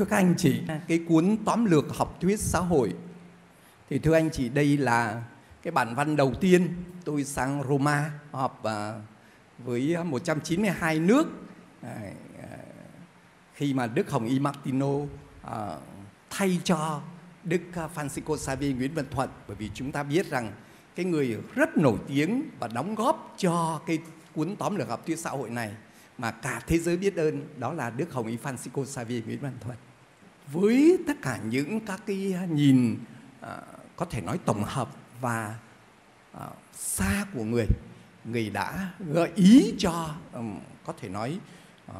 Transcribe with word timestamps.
Thưa 0.00 0.06
các 0.06 0.16
anh 0.16 0.34
chị, 0.38 0.62
cái 0.88 1.00
cuốn 1.08 1.36
tóm 1.44 1.64
lược 1.64 1.96
học 1.96 2.16
thuyết 2.20 2.40
xã 2.40 2.58
hội. 2.58 2.94
Thì 3.90 3.98
thưa 3.98 4.14
anh 4.14 4.30
chị 4.30 4.48
đây 4.48 4.76
là 4.76 5.22
cái 5.62 5.72
bản 5.72 5.94
văn 5.94 6.16
đầu 6.16 6.34
tiên 6.40 6.74
tôi 7.04 7.24
sang 7.24 7.62
Roma 7.68 8.10
họp 8.30 8.64
à, 8.64 8.94
với 9.58 9.96
192 10.04 10.98
nước. 10.98 11.24
À, 11.82 11.96
khi 13.54 13.74
mà 13.74 13.86
Đức 13.86 14.10
Hồng 14.10 14.26
Y 14.26 14.38
Martino 14.38 14.92
à, 15.42 15.76
thay 16.30 16.60
cho 16.64 17.02
Đức 17.44 17.60
Francisco 17.94 18.36
Xavier 18.36 18.76
Nguyễn 18.76 18.94
Văn 18.94 19.04
Thuận. 19.10 19.30
Bởi 19.48 19.56
vì 19.56 19.70
chúng 19.74 19.92
ta 19.92 20.02
biết 20.02 20.30
rằng 20.30 20.52
cái 20.94 21.04
người 21.04 21.38
rất 21.54 21.76
nổi 21.76 21.98
tiếng 22.08 22.42
và 22.60 22.68
đóng 22.68 22.94
góp 22.94 23.34
cho 23.38 23.80
cái 23.86 23.98
cuốn 24.34 24.56
tóm 24.56 24.76
lược 24.76 24.88
học 24.88 25.06
thuyết 25.06 25.18
xã 25.18 25.30
hội 25.30 25.50
này 25.50 25.72
mà 26.18 26.30
cả 26.30 26.62
thế 26.66 26.78
giới 26.78 26.96
biết 26.96 27.16
ơn 27.16 27.48
đó 27.58 27.72
là 27.72 27.90
Đức 27.90 28.12
Hồng 28.12 28.26
Y 28.26 28.36
Francisco 28.36 28.84
Xavier 28.84 29.24
Nguyễn 29.24 29.40
Văn 29.40 29.52
Thuận. 29.60 29.76
Với 30.52 30.98
tất 31.06 31.22
cả 31.22 31.38
những 31.44 31.80
các 31.80 32.02
cái 32.06 32.34
à, 32.36 32.44
nhìn 32.44 32.98
à, 33.40 33.56
có 33.96 34.04
thể 34.04 34.20
nói 34.20 34.38
tổng 34.44 34.64
hợp 34.64 34.90
và 35.20 35.58
à, 36.32 36.46
xa 36.74 37.26
của 37.34 37.44
người, 37.44 37.66
người 38.24 38.50
đã 38.50 38.90
gợi 38.98 39.30
ý 39.34 39.74
cho 39.78 40.14
um, 40.32 40.58
có 40.84 40.92
thể 41.00 41.08
nói 41.08 41.38
uh, 41.90 41.96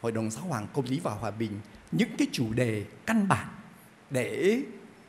Hội 0.00 0.12
đồng 0.12 0.30
Giáo 0.30 0.44
hoàng 0.44 0.66
Công 0.72 0.84
lý 0.84 1.00
và 1.00 1.14
Hòa 1.14 1.30
bình 1.30 1.60
những 1.92 2.16
cái 2.18 2.28
chủ 2.32 2.52
đề 2.52 2.84
căn 3.06 3.28
bản 3.28 3.48
để 4.10 4.60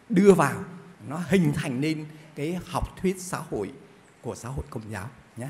đưa 0.10 0.34
vào 0.34 0.64
nó 1.08 1.22
hình 1.28 1.54
thành 1.56 1.82
nên 1.82 2.06
cái 2.36 2.60
học 2.66 2.98
thuyết 3.02 3.22
xã 3.22 3.38
hội 3.38 3.72
của 4.22 4.36
xã 4.36 4.50
hội 4.50 4.66
công 4.70 4.92
giáo 4.92 5.10
nhé. 5.38 5.48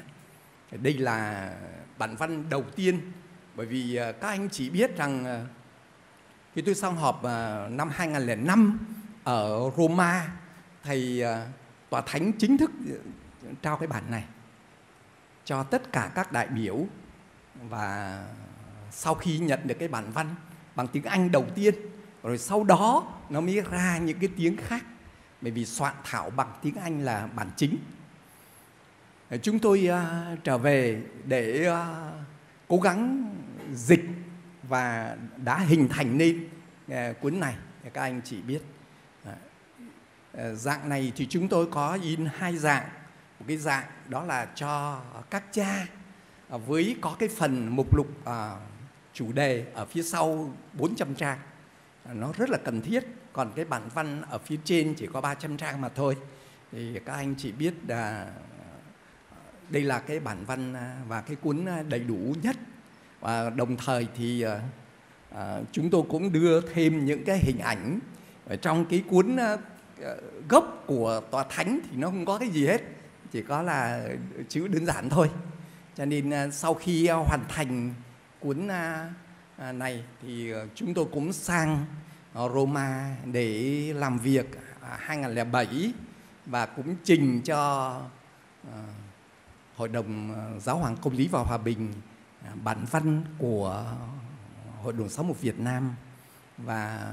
Đây 0.72 0.94
là 0.94 1.54
bản 1.98 2.16
văn 2.16 2.50
đầu 2.50 2.64
tiên 2.76 3.00
bởi 3.56 3.66
vì 3.66 3.96
à, 3.96 4.12
các 4.12 4.28
anh 4.28 4.50
chỉ 4.52 4.70
biết 4.70 4.98
rằng 4.98 5.26
à, 5.26 5.46
khi 6.56 6.62
tôi 6.62 6.76
sang 6.76 6.96
họp 6.96 7.24
à, 7.24 7.68
năm 7.70 7.90
2005 7.90 8.80
ở 9.24 9.72
Roma 9.78 10.32
thầy 10.84 11.24
à, 11.24 11.48
tòa 11.90 12.02
thánh 12.02 12.32
chính 12.32 12.58
thức 12.58 12.72
à, 12.88 13.52
trao 13.62 13.78
cái 13.78 13.88
bản 13.88 14.04
này 14.12 14.24
cho 15.46 15.64
tất 15.64 15.92
cả 15.92 16.12
các 16.16 16.32
đại 16.32 16.48
biểu 16.48 16.86
và 17.70 18.24
sau 18.92 19.16
khi 19.16 19.38
nhận 19.38 19.60
được 19.64 19.76
cái 19.80 19.88
bản 19.88 20.12
văn 20.12 20.36
bằng 20.76 20.88
tiếng 20.88 21.04
Anh 21.04 21.32
đầu 21.32 21.46
tiên 21.56 21.76
rồi 22.24 22.38
sau 22.38 22.64
đó 22.64 23.04
nó 23.30 23.42
mới 23.42 23.62
ra 23.62 23.98
những 23.98 24.20
cái 24.20 24.30
tiếng 24.38 24.58
khác. 24.58 24.86
Bởi 25.42 25.52
vì 25.52 25.66
soạn 25.66 25.96
thảo 26.04 26.30
bằng 26.30 26.54
tiếng 26.62 26.76
Anh 26.76 27.06
là 27.06 27.28
bản 27.36 27.50
chính. 27.58 27.78
Chúng 29.42 29.60
tôi 29.60 29.90
uh, 29.90 30.44
trở 30.44 30.58
về 30.58 31.02
để 31.26 31.70
uh, 31.70 31.78
cố 32.68 32.78
gắng 32.78 33.34
dịch 33.74 34.04
và 34.72 35.18
đã 35.44 35.58
hình 35.58 35.88
thành 35.90 36.18
nên 36.18 36.50
uh, 36.92 37.22
cuốn 37.22 37.40
này 37.40 37.56
các 37.94 38.02
anh 38.02 38.22
chỉ 38.24 38.42
biết. 38.42 38.62
Uh, 39.24 39.34
dạng 40.54 40.90
này 40.90 41.12
thì 41.16 41.28
chúng 41.30 41.48
tôi 41.48 41.68
có 41.72 41.98
in 42.02 42.28
hai 42.36 42.58
dạng. 42.58 42.90
Một 43.40 43.46
cái 43.48 43.58
dạng 43.58 43.86
đó 44.08 44.24
là 44.24 44.46
cho 44.56 45.02
các 45.30 45.44
cha 45.52 45.88
uh, 46.56 46.68
với 46.68 46.98
có 47.02 47.16
cái 47.20 47.30
phần 47.30 47.76
mục 47.76 47.96
lục 47.96 48.08
uh, 48.22 48.34
chủ 49.14 49.32
đề 49.32 49.66
ở 49.74 49.86
phía 49.86 50.04
sau 50.04 50.54
400 50.74 51.16
trang. 51.16 51.38
Nó 52.14 52.32
rất 52.38 52.50
là 52.50 52.58
cần 52.58 52.82
thiết 52.82 53.04
còn 53.34 53.52
cái 53.56 53.66
bản 53.66 53.90
văn 53.94 54.22
ở 54.30 54.38
phía 54.38 54.58
trên 54.64 54.94
chỉ 54.98 55.08
có 55.14 55.22
300 55.22 55.58
trang 55.58 55.82
mà 55.82 55.90
thôi. 55.90 56.18
Thì 56.72 57.00
các 57.06 57.14
anh 57.14 57.36
chỉ 57.38 57.52
biết 57.52 57.74
là 57.88 58.32
đây 59.70 59.84
là 59.84 60.00
cái 60.00 60.20
bản 60.20 60.46
văn 60.46 60.76
và 61.08 61.22
cái 61.22 61.36
cuốn 61.36 61.66
đầy 61.90 62.00
đủ 62.00 62.36
nhất 62.44 62.56
và 63.22 63.50
đồng 63.50 63.78
thời 63.78 64.08
thì 64.18 64.46
à, 65.36 65.60
chúng 65.72 65.90
tôi 65.90 66.04
cũng 66.10 66.32
đưa 66.32 66.62
thêm 66.62 67.06
những 67.06 67.24
cái 67.24 67.40
hình 67.40 67.60
ảnh 67.60 68.00
ở 68.48 68.56
trong 68.56 68.86
cái 68.86 69.04
cuốn 69.10 69.38
à, 69.38 69.58
gốc 70.50 70.84
của 70.88 71.22
tòa 71.32 71.46
thánh 71.50 71.80
thì 71.84 71.98
nó 71.98 72.08
không 72.08 72.26
có 72.26 72.38
cái 72.38 72.50
gì 72.50 72.68
hết 72.68 72.82
chỉ 73.32 73.42
có 73.42 73.62
là 73.62 74.08
chữ 74.50 74.68
đơn 74.68 74.86
giản 74.86 75.10
thôi. 75.10 75.30
Cho 75.96 76.06
nên 76.06 76.30
à, 76.30 76.50
sau 76.50 76.74
khi 76.74 77.08
hoàn 77.10 77.42
thành 77.50 77.94
cuốn 78.40 78.68
à, 78.68 79.14
à, 79.58 79.72
này 79.72 80.04
thì 80.22 80.54
chúng 80.76 80.94
tôi 80.94 81.06
cũng 81.12 81.34
sang 81.34 81.86
Roma 82.36 83.16
để 83.26 83.94
làm 83.96 84.18
việc 84.18 84.46
2007 84.82 85.94
và 86.46 86.66
cũng 86.66 86.96
trình 87.04 87.42
cho 87.42 88.02
Hội 89.76 89.88
đồng 89.88 90.36
Giáo 90.60 90.78
hoàng 90.78 90.98
Công 91.02 91.14
lý 91.14 91.28
và 91.28 91.40
Hòa 91.40 91.58
bình 91.58 91.94
bản 92.64 92.86
văn 92.92 93.22
của 93.38 93.86
Hội 94.82 94.94
đồng 94.94 95.10
Giáo 95.10 95.24
mục 95.24 95.42
Việt 95.42 95.60
Nam 95.60 95.96
và 96.58 97.10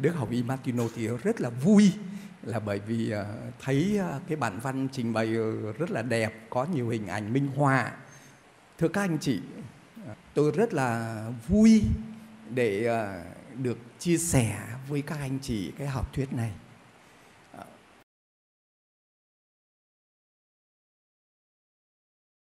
Đức 0.00 0.14
Hồng 0.14 0.30
Y 0.30 0.42
Martino 0.42 0.84
thì 0.94 1.08
rất 1.08 1.40
là 1.40 1.50
vui 1.50 1.92
là 2.42 2.60
bởi 2.60 2.78
vì 2.78 3.10
ờ, 3.10 3.26
thấy 3.60 3.98
ờ, 3.98 4.20
cái 4.28 4.36
bản 4.36 4.60
văn 4.60 4.88
trình 4.92 5.12
bày 5.12 5.26
rất 5.78 5.90
là 5.90 6.02
đẹp, 6.02 6.46
có 6.50 6.64
nhiều 6.64 6.88
hình 6.88 7.06
ảnh 7.06 7.32
minh 7.32 7.48
họa. 7.56 7.92
Thưa 8.78 8.88
các 8.88 9.00
anh 9.00 9.18
chị, 9.18 9.40
tôi 10.34 10.50
rất 10.50 10.74
là 10.74 11.22
vui 11.48 11.82
để 12.50 12.84
ờ, 12.84 13.22
được 13.54 13.78
chia 13.98 14.18
sẻ 14.18 14.58
với 14.88 15.02
các 15.02 15.18
anh 15.18 15.38
chị 15.42 15.72
cái 15.78 15.88
học 15.88 16.12
thuyết 16.12 16.32
này 16.32 16.52